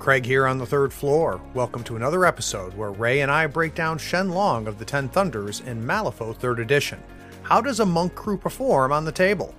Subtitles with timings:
[0.00, 1.38] Craig here on the third floor.
[1.52, 5.60] Welcome to another episode where Ray and I break down Shenlong of the Ten Thunders
[5.60, 7.02] in Malifaux 3rd Edition.
[7.42, 9.54] How does a monk crew perform on the table?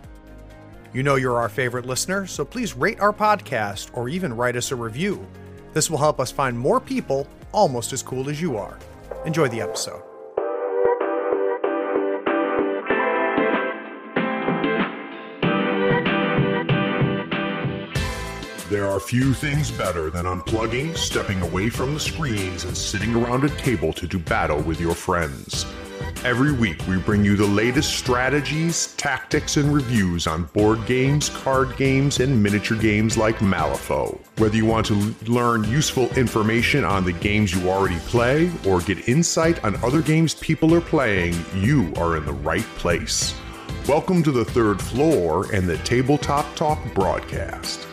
[0.93, 4.71] You know you're our favorite listener, so please rate our podcast or even write us
[4.71, 5.23] a review.
[5.73, 8.79] This will help us find more people almost as cool as you are.
[9.25, 10.01] Enjoy the episode.
[18.71, 23.43] There are few things better than unplugging, stepping away from the screens, and sitting around
[23.43, 25.65] a table to do battle with your friends.
[26.23, 31.75] Every week, we bring you the latest strategies, tactics, and reviews on board games, card
[31.75, 34.17] games, and miniature games like Malifaux.
[34.37, 39.09] Whether you want to learn useful information on the games you already play or get
[39.09, 43.35] insight on other games people are playing, you are in the right place.
[43.89, 47.85] Welcome to the third floor and the Tabletop Talk broadcast.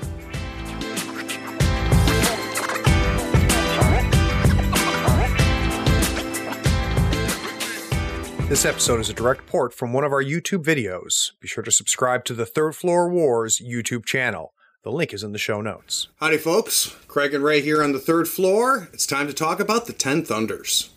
[8.49, 11.33] This episode is a direct port from one of our YouTube videos.
[11.39, 14.55] Be sure to subscribe to the Third Floor Wars YouTube channel.
[14.85, 16.09] The link is in the show notes.
[16.19, 16.97] Howdy, folks.
[17.09, 18.89] Craig and Ray here on the third floor.
[18.95, 20.89] It's time to talk about the Ten Thunders.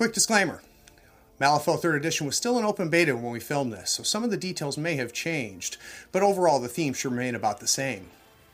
[0.00, 0.62] Quick disclaimer
[1.38, 4.30] Malifaux 3rd Edition was still in open beta when we filmed this, so some of
[4.30, 5.76] the details may have changed,
[6.10, 8.06] but overall the theme should remain about the same.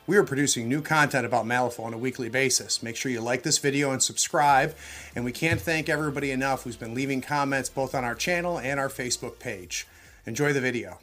[0.09, 2.83] We are producing new content about Malifaux on a weekly basis.
[2.83, 4.75] Make sure you like this video and subscribe,
[5.15, 8.81] and we can't thank everybody enough who's been leaving comments both on our channel and
[8.81, 9.87] our Facebook page.
[10.27, 10.99] Enjoy the video.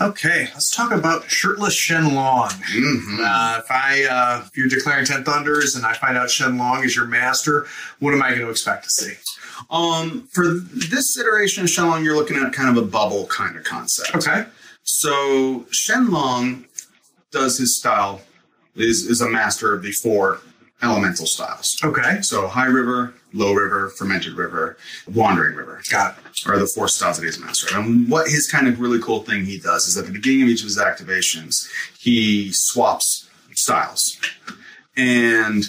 [0.00, 2.52] Okay, let's talk about shirtless Shenlong.
[2.52, 6.94] Uh, if I, uh, if you're declaring Ten Thunders and I find out Shenlong is
[6.94, 7.66] your master,
[7.98, 9.14] what am I going to expect to see?
[9.70, 13.64] Um, for this iteration of Shenlong, you're looking at kind of a bubble kind of
[13.64, 14.14] concept.
[14.14, 14.44] Okay.
[14.82, 16.66] So Shenlong
[17.30, 18.20] does his style
[18.74, 20.40] is is a master of the four
[20.82, 21.76] elemental styles.
[21.82, 22.20] Okay.
[22.20, 24.76] So High River, Low River, Fermented River,
[25.12, 25.80] Wandering River.
[25.90, 26.48] Got it.
[26.48, 27.78] Are the four styles that he's a master.
[27.78, 30.48] And what his kind of really cool thing he does is at the beginning of
[30.48, 34.18] each of his activations, he swaps styles.
[34.96, 35.64] And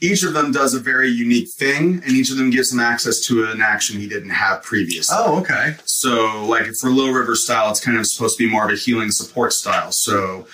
[0.00, 3.20] each of them does a very unique thing, and each of them gives him access
[3.26, 5.16] to an action he didn't have previously.
[5.18, 5.74] Oh, okay.
[5.84, 8.76] So, like for low river style, it's kind of supposed to be more of a
[8.76, 9.92] healing support style.
[9.92, 10.46] So,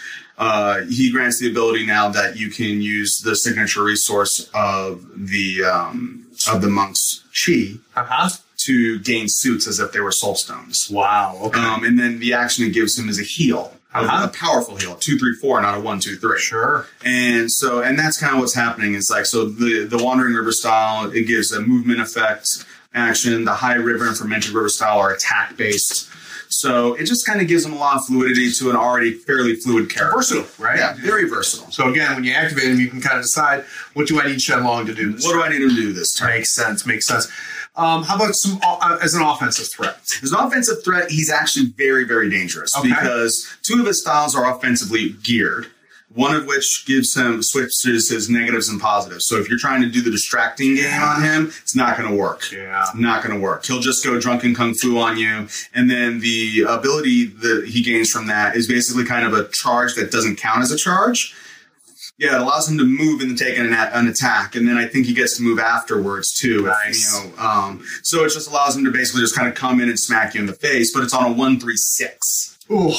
[0.47, 5.63] uh, he grants the ability now that you can use the signature resource of the
[5.65, 8.29] um, of the monk's chi Uh huh.
[8.69, 10.89] to gain suits as if they were soul stones.
[10.91, 11.39] Wow.
[11.47, 11.61] Okay.
[11.61, 13.63] Um, and then the action it gives him is a heal,
[13.95, 14.27] a- Uh-huh.
[14.27, 16.39] a, powerful heal, two, three, four, not a one, two, three.
[16.41, 16.87] sure.
[17.05, 18.95] And so, and that's kind of what's happening.
[18.95, 22.65] It's like, so the, the Wandering River style, it gives a movement effect
[22.95, 23.45] action.
[23.45, 26.09] The High River and Fermented River style are attack based.
[26.53, 29.57] So it just kind of gives them a lot of fluidity to an already fairly
[29.57, 30.17] fluid character.
[30.17, 30.79] Versatile, right?
[30.79, 31.71] Yeah, very versatile.
[31.71, 33.65] So again, when you activate him, you can kind of decide
[33.95, 35.13] what do I need Shenlong to do.
[35.13, 36.29] This What do I need him to do this turn?
[36.29, 36.85] Makes sense.
[36.87, 37.29] Makes sense.
[37.75, 39.97] Um, how about some uh, as an offensive threat?
[40.23, 42.89] As an offensive threat, he's actually very, very dangerous Okay.
[42.91, 45.69] because two of his styles are offensively geared.
[46.15, 49.25] One of which gives him switches his negatives and positives.
[49.25, 52.15] So if you're trying to do the distracting game on him, it's not going to
[52.17, 52.51] work.
[52.53, 52.85] Yeah.
[52.95, 53.65] Not going to work.
[53.65, 58.11] He'll just go drunken kung fu on you, and then the ability that he gains
[58.11, 61.35] from that is basically kind of a charge that doesn't count as a charge.
[62.19, 64.87] Yeah, it allows him to move and then take an, an attack, and then I
[64.87, 66.67] think he gets to move afterwards too.
[66.67, 67.25] if, Nice.
[67.25, 69.89] you know, um, so it just allows him to basically just kind of come in
[69.89, 72.59] and smack you in the face, but it's on a one three six.
[72.71, 72.93] Ooh.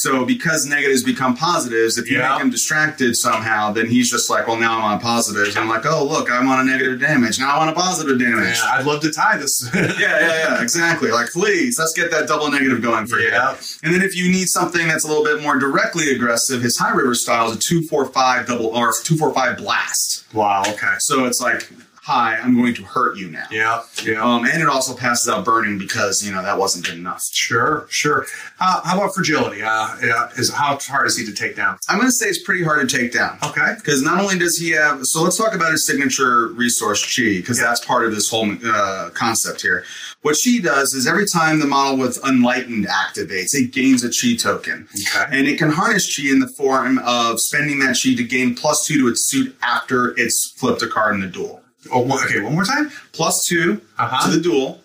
[0.00, 2.30] So because negatives become positives, if you Yeah.
[2.32, 5.58] make him distracted somehow, then he's just like, well, now I'm on positives.
[5.58, 7.38] I'm like, oh, look, I'm on a negative damage.
[7.38, 8.58] Now I'm on a positive damage.
[8.58, 9.68] Man, I'd love to tie this.
[9.74, 11.10] Yeah, yeah, yeah, exactly.
[11.10, 13.52] Like, please, let's get that double negative going for Yeah.
[13.52, 13.56] you.
[13.82, 16.92] And then if you need something that's a little bit more directly aggressive, his High
[16.92, 20.24] River style is a two four five double or two four five blast.
[20.32, 20.62] Wow.
[20.66, 20.94] Okay.
[21.00, 21.68] So it's like,
[22.10, 23.46] hi, I'm going to hurt you now.
[23.52, 23.82] Yeah.
[24.04, 24.20] Yeah.
[24.24, 27.22] Um, and it also passes out burning because you know that wasn't good enough.
[27.30, 28.26] Sure, sure.
[28.58, 29.62] Uh, how about fragility?
[29.62, 31.78] Uh, yeah, is how hard is he to take down?
[31.88, 33.38] I'm going to say it's pretty hard to take down.
[33.44, 33.74] Okay.
[33.76, 37.58] Because not only does he have, so let's talk about his signature resource, Chi, because
[37.60, 37.66] Yeah.
[37.66, 39.84] that's part of this whole uh, concept here.
[40.22, 44.34] What Chi does is every time the model with Enlightened activates, it gains a Chi
[44.36, 44.88] token.
[44.92, 45.26] Okay.
[45.38, 48.84] And it can harness Chi in the form of spending that Chi to gain plus
[48.86, 51.62] two to its suit after it's flipped a card in the duel.
[51.92, 52.40] Oh, one- okay.
[52.40, 52.90] One more time.
[53.12, 54.30] Plus two Uh-huh.
[54.30, 54.80] to the duel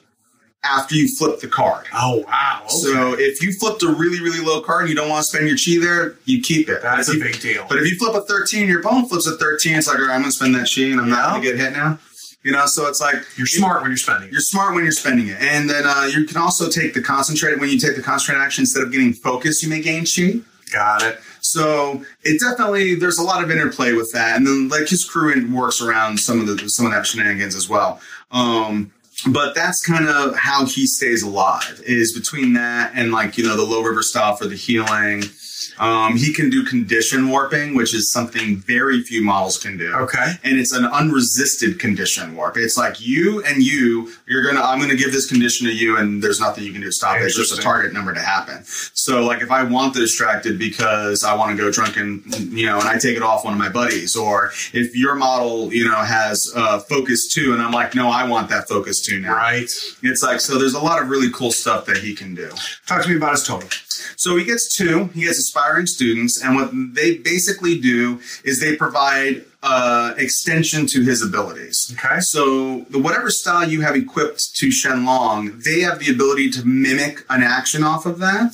[0.64, 1.86] after you flip the card.
[1.94, 2.62] Oh wow!
[2.66, 2.70] Okay.
[2.78, 5.48] So if you flipped a really, really low card and you don't want to spend
[5.48, 6.82] your chi there, you keep it.
[6.82, 7.66] that's a you- big deal.
[7.70, 10.14] But if you flip a 13, your opponent flips a 13, it's like, all right,
[10.16, 11.16] I'm going to spend that chi and I'm Yeah.
[11.16, 12.00] not going to get hit now.
[12.44, 14.30] You know, so it's like You're smart when you're spending.
[14.30, 14.32] it.
[14.32, 15.38] you're smart when you're spending it.
[15.42, 17.60] And then uh, you can also take the concentrate.
[17.60, 20.42] When you take the concentrate action, instead of getting focus, you may gain chi.
[20.76, 21.20] Got it.
[21.40, 25.34] So it definitely there's a lot of interplay with that, and then like his crew
[25.56, 28.02] works around some of the some of that shenanigans as well.
[28.30, 28.92] Um,
[29.32, 33.56] but that's kind of how he stays alive is between that and like you know
[33.56, 35.24] the low river style for the healing.
[35.80, 39.94] Um, he can do condition warping, which is something very few models can do.
[39.94, 40.34] Okay.
[40.44, 42.58] And it's an unresisted condition warp.
[42.58, 46.24] It's like you and you, you're gonna, I'm gonna give this condition to you, and
[46.24, 47.24] there's nothing you can do to stop it.
[47.24, 48.64] It's just a target number to happen.
[48.64, 52.80] So, like, if I want the distracted because I want to go drunken, you know,
[52.80, 55.98] and I take it off one of my buddies, or if your model, you know,
[55.98, 59.34] has uh, focus two, and I'm like, no, I want that focus two now.
[59.34, 59.70] Right.
[60.04, 62.52] It's like, so there's a lot of really cool stuff that he can do.
[62.86, 63.70] Talk to me about his totem.
[64.16, 65.06] So he gets two.
[65.14, 71.02] He gets aspiring students, and what they basically do is they provide uh, extension to
[71.02, 71.94] his abilities.
[71.94, 72.20] Okay.
[72.20, 77.26] So the whatever style you have equipped to Shenlong, they have the ability to mimic
[77.30, 78.54] an action off of that,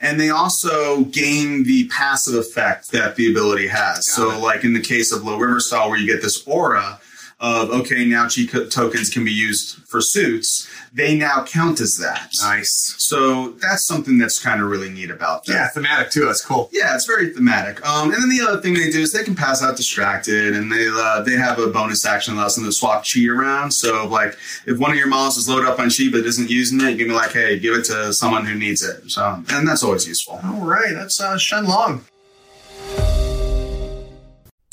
[0.00, 4.06] and they also gain the passive effect that the ability has.
[4.06, 4.38] so, it.
[4.38, 7.00] like in the case of Low River style, where you get this aura
[7.40, 10.68] of okay, now chi tokens can be used for suits.
[10.92, 12.30] They now count as that.
[12.40, 12.94] Nice.
[12.98, 15.52] So that's something that's kind of really neat about that.
[15.52, 16.24] Yeah, thematic too.
[16.24, 16.68] That's cool.
[16.72, 17.86] Yeah, it's very thematic.
[17.86, 20.72] Um, and then the other thing they do is they can pass out distracted, and
[20.72, 23.70] they uh, they have a bonus action that allows them to swap chi around.
[23.70, 24.36] So like
[24.66, 26.96] if one of your models is loaded up on chi but isn't using it, you
[26.96, 29.10] can be like, hey, give it to someone who needs it.
[29.10, 30.40] So and that's always useful.
[30.42, 32.02] All right, that's uh, Shenlong.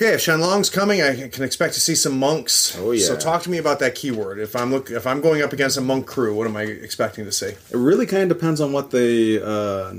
[0.00, 2.74] Okay, if Shenlong's coming, I can expect to see some monks.
[2.78, 3.04] Oh, yeah.
[3.04, 4.38] So talk to me about that keyword.
[4.38, 7.26] If I'm look, if I'm going up against a monk crew, what am I expecting
[7.26, 7.48] to see?
[7.48, 9.92] It really kind of depends on what the uh,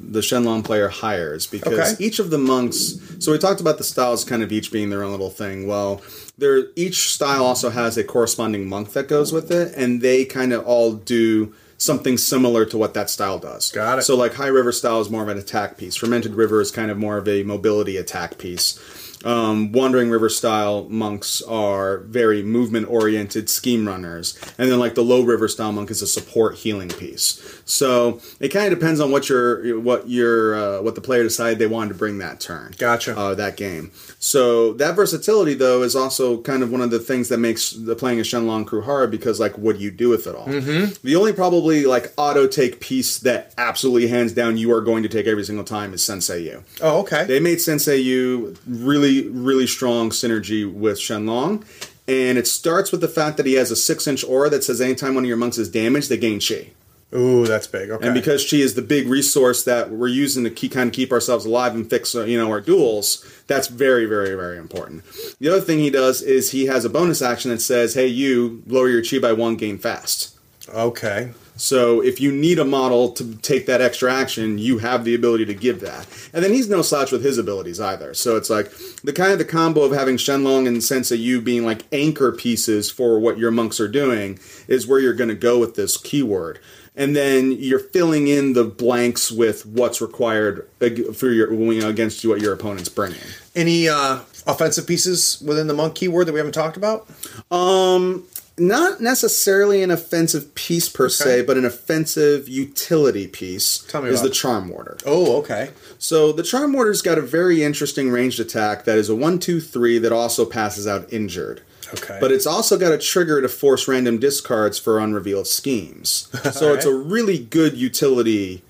[0.00, 2.04] the Shenlong player hires because Okay.
[2.04, 2.98] each of the monks.
[3.20, 5.68] So we talked about the styles kind of each being their own little thing.
[5.68, 6.02] Well,
[6.36, 10.52] there each style also has a corresponding monk that goes with it, and they kind
[10.52, 13.70] of all do something similar to what that style does.
[13.70, 14.02] Got it.
[14.02, 15.94] So like High River style is more of an attack piece.
[15.94, 18.80] Fermented River is kind of more of a mobility attack piece.
[19.24, 25.04] Um, Wandering River style monks are very movement oriented scheme runners, and then like the
[25.04, 27.40] Low River style monk is a support healing piece.
[27.64, 31.58] So it kind of depends on what your what your uh, what the player decided
[31.58, 32.74] they wanted to bring that turn.
[32.78, 33.16] Gotcha.
[33.16, 33.90] Uh, that game.
[34.18, 37.96] So that versatility though is also kind of one of the things that makes the
[37.96, 40.46] playing a Shenlong crew hard because like what do you do with it all?
[40.46, 40.92] Mm-hmm.
[41.02, 45.08] The only probably like auto take piece that absolutely hands down you are going to
[45.08, 46.62] take every single time is Sensei Yu.
[46.80, 47.24] Oh, okay.
[47.24, 51.64] They made Sensei Yu really, really strong synergy with Shenlong.
[52.06, 54.80] And it starts with the fact that he has a six inch aura that says
[54.80, 56.70] anytime one of your monks is damaged, they gain Chi.
[57.14, 57.90] Ooh, that's big.
[57.90, 58.04] Okay.
[58.04, 61.12] And because Chi is the big resource that we're using to keep, kind of keep
[61.12, 65.04] ourselves alive and fix, you know, our duels, that's very, very, very important.
[65.38, 68.62] The other thing he does is he has a bonus action that says, hey, you
[68.66, 70.36] lower your Chi by one, gain fast.
[70.68, 71.32] okay.
[71.56, 75.44] So if you need a model to take that extra action, you have the ability
[75.46, 76.06] to give that.
[76.32, 78.14] And then he's no slouch with his abilities either.
[78.14, 81.64] So it's like the kind of the combo of having Shenlong and Sensei Yu being
[81.64, 85.58] like anchor pieces for what your monks are doing is where you're going to go
[85.58, 86.58] with this keyword.
[86.96, 90.68] And then you're filling in the blanks with what's required
[91.14, 93.18] for your you know, against what your opponent's bringing.
[93.56, 97.08] Any uh, offensive pieces within the monk keyword that we haven't talked about?
[97.50, 98.24] Um,
[98.56, 104.20] not necessarily an offensive piece per se, but an offensive utility piece Tell me is
[104.20, 104.34] about the.
[104.34, 104.96] Charm Warder.
[105.04, 105.70] Oh, okay.
[105.98, 109.60] So the Charm Warder's got a very interesting ranged attack that is a 1 2
[109.60, 111.62] 3 that also passes out injured.
[111.94, 112.18] Okay.
[112.20, 116.28] But it's also got a trigger to force random discards for unrevealed schemes.
[116.52, 118.62] So it's a really good utility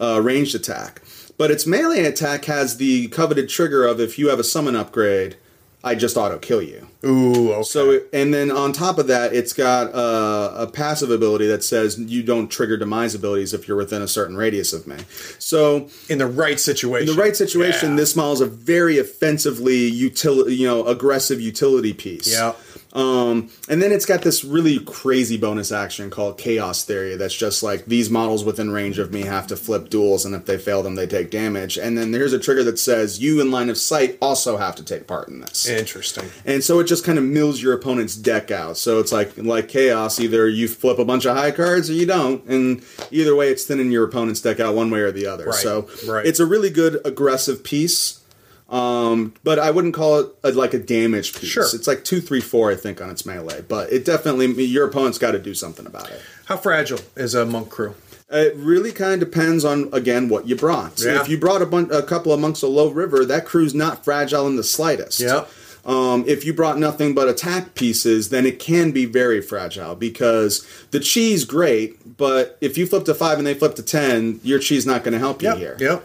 [0.00, 1.02] uh, ranged attack.
[1.38, 5.36] But its melee attack has the coveted trigger of if you have a summon upgrade,
[5.82, 6.86] I just auto kill you.
[7.04, 7.62] Ooh, okay.
[7.62, 11.64] So, it, and then on top of that, it's got uh, a passive ability that
[11.64, 14.98] says you don't trigger demise abilities if you're within a certain radius of me.
[15.38, 17.08] So, in the right situation.
[17.08, 17.96] in the right situation, Yeah.
[17.96, 22.30] this model is a very offensively utility, you know, aggressive utility piece.
[22.30, 22.52] Yeah.
[22.92, 27.62] Um, and then it's got this really crazy bonus action called Chaos Theory that's just
[27.62, 30.82] like these models within range of me have to flip duels, and if they fail
[30.82, 31.78] them, they take damage.
[31.78, 34.84] And then there's a trigger that says you in line of sight also have to
[34.84, 35.68] take part in this.
[35.68, 36.30] Interesting.
[36.44, 38.76] And so it just kind of mills your opponent's deck out.
[38.76, 40.18] So it's like like chaos.
[40.18, 43.64] Either you flip a bunch of high cards or you don't, and either way, it's
[43.64, 45.46] thinning your opponent's deck out one way or the other.
[45.46, 46.26] Right, So right.
[46.26, 48.19] it's a really good aggressive piece.
[48.70, 51.50] Um, but I wouldn't call it a, like a damage piece.
[51.50, 51.64] Sure.
[51.64, 53.62] It's like two, three, four, I think, on its melee.
[53.62, 56.20] But it definitely your opponent's got to do something about it.
[56.46, 57.94] How fragile is a monk crew?
[58.32, 61.00] It really kind of depends on again what you brought.
[61.00, 61.20] So Yeah.
[61.20, 64.04] If you brought a, bun- a couple of monks of Low River, that crew's not
[64.04, 65.18] fragile in the slightest.
[65.18, 65.46] Yeah.
[65.84, 70.64] Um, if you brought nothing but attack pieces, then it can be very fragile because
[70.90, 74.58] the chi's great, but if you flip to five and they flip to ten, your
[74.58, 75.76] chi's not going to help you here.
[75.80, 76.04] Yep.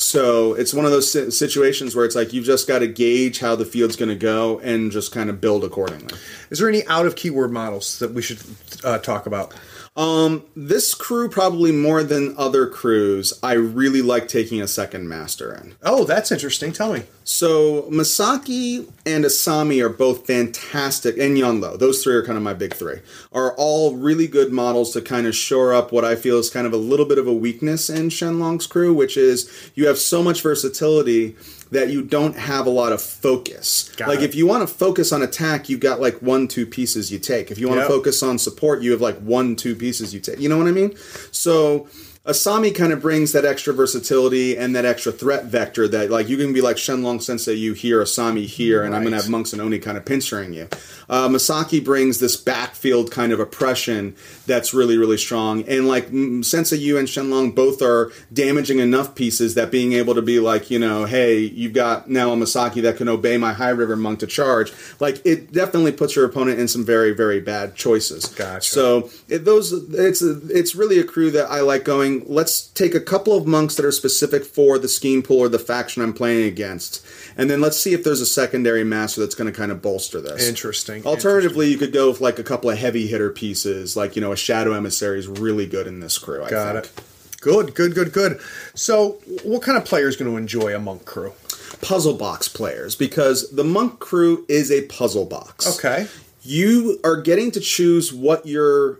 [0.00, 3.56] So it's one of those situations where it's like you've just got to gauge how
[3.56, 6.14] the field's going to go and just kind of build accordingly.
[6.50, 8.38] Is there any out of keyword models that we should
[8.84, 9.52] uh, talk about?
[9.98, 15.52] Um, this crew, probably more than other crews, I really like taking a second master
[15.52, 15.74] in.
[15.82, 16.72] Oh, that's interesting.
[16.72, 17.02] Tell me.
[17.24, 22.44] So Masaki and Asami are both fantastic, and Yan Lo, those three are kind of
[22.44, 23.00] my big three,
[23.32, 26.66] are all really good models to kind of shore up what I feel is kind
[26.66, 30.22] of a little bit of a weakness in Shenlong's crew, which is you have so
[30.22, 31.34] much versatility
[31.70, 33.90] that you don't have a lot of focus.
[33.96, 34.24] Got like it.
[34.24, 37.50] if you want to focus on attack, you've got like one, two pieces you take.
[37.50, 37.88] If you want Yep.
[37.88, 40.40] to focus on support, you have like one, two pieces you take.
[40.40, 40.94] You know what I mean?
[41.30, 41.86] So
[42.28, 46.36] Asami kind of brings that extra versatility and that extra threat vector that like you
[46.36, 49.62] can be like Shenlong Sensei Yu here, Asami here, and I'm gonna have monks and
[49.62, 50.68] Oni kind of pinchering you.
[51.08, 54.14] Uh, Masaki brings this backfield kind of oppression
[54.46, 56.08] that's really really strong, and like
[56.44, 60.70] Sensei Yu and Shenlong both are damaging enough pieces that being able to be like
[60.70, 64.18] you know, hey, you've got now a Masaki that can obey my High River monk
[64.18, 64.70] to charge.
[65.00, 68.26] Like it definitely puts your opponent in some very very bad choices.
[68.26, 68.68] Gotcha.
[68.68, 72.17] So it, those it's a, it's really a crew that I like going.
[72.26, 75.58] Let's take a couple of monks that are specific for the scheme pool or the
[75.58, 77.04] faction I'm playing against,
[77.36, 80.20] and then let's see if there's a secondary master that's going to kind of bolster
[80.20, 80.48] this.
[80.48, 81.04] Interesting.
[81.06, 84.32] Alternatively, you could go with like a couple of heavy hitter pieces, like you know
[84.32, 86.42] a shadow emissary is really good in this crew.
[86.44, 86.86] I Got think.
[86.86, 87.04] it.
[87.40, 88.40] Good, good, good, good.
[88.74, 91.32] So, what kind of player is going to enjoy a monk crew?
[91.80, 95.78] Puzzle box players, because the monk crew is a puzzle box.
[95.78, 96.08] Okay.
[96.42, 98.98] you are getting to choose what your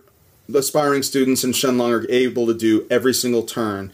[0.53, 3.91] aspiring students in Shenlong are able to do every single turn.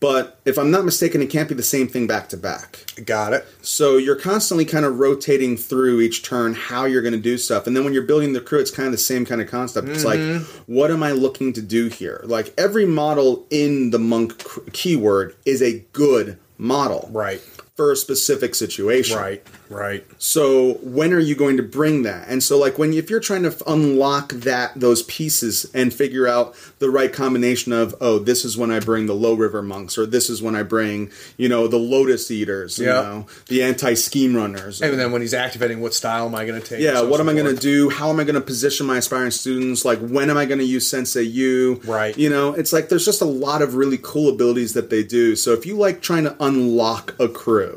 [0.00, 2.84] But if I'm not mistaken, it can't be the same thing back to back.
[3.04, 3.44] Got it.
[3.62, 7.66] So you're constantly kind of rotating through each turn how you're going to do stuff.
[7.66, 9.88] And then when you're building the crew, it's kind of the same kind of concept.
[9.88, 10.72] It's like, mm-hmm.
[10.72, 12.20] what am I looking to do here?
[12.24, 14.40] Like every model in the monk
[14.72, 17.40] keyword is a good model Right.
[17.78, 19.16] For a specific situation.
[19.16, 19.46] Right.
[19.70, 20.04] Right.
[20.18, 22.26] So when are you going to bring that?
[22.26, 26.56] And so like when if you're trying to unlock that those pieces and figure out
[26.80, 30.06] the right combination of oh this is when I bring the low river monks or
[30.06, 33.02] this is when I bring you know the lotus eaters you Yeah.
[33.02, 36.60] know the anti scheme runners And then when he's activating, what style am I going
[36.60, 36.80] to take?
[36.80, 38.96] yeah so what am I going to do how am I going to position my
[38.96, 42.16] aspiring students like when am I going to use sensei Yu Right.
[42.18, 45.36] you know it's like there's just a lot of really cool abilities that they do
[45.36, 47.67] so if you like trying to unlock a crew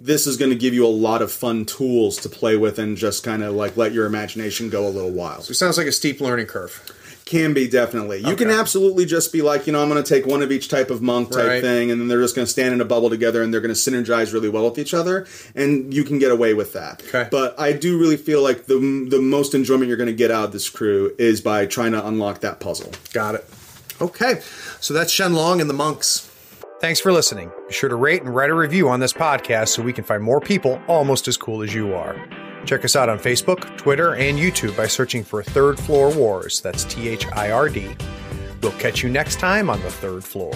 [0.00, 2.96] this is going to give you a lot of fun tools to play with and
[2.96, 5.44] just kind of like let your imagination go a little wild.
[5.44, 6.94] So it sounds like a steep learning curve.
[7.24, 8.20] Can be definitely.
[8.24, 10.68] You can absolutely just be like, you know, I'm going to take one of each
[10.68, 11.60] type of monk type Right.
[11.60, 13.74] thing, and then they're just going to stand in a bubble together, and they're going
[13.74, 17.02] to synergize really well with each other, and you can get away with that.
[17.06, 17.28] Okay.
[17.30, 18.76] But I do really feel like the
[19.10, 22.06] the most enjoyment you're going to get out of this crew is by trying to
[22.06, 22.92] unlock that puzzle.
[23.12, 23.44] Got it.
[24.00, 24.40] Okay,
[24.80, 26.27] so that's Shenlong and the monks.
[26.80, 27.50] Thanks for listening.
[27.66, 30.22] Be sure to rate and write a review on this podcast so we can find
[30.22, 32.14] more people almost as cool as you are.
[32.66, 36.60] Check us out on Facebook, Twitter, and YouTube by searching for Third Floor Wars.
[36.60, 37.96] That's T H I R D.
[38.62, 40.54] We'll catch you next time on the third floor.